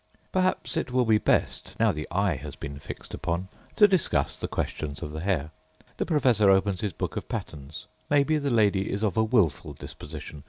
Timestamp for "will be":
0.91-1.19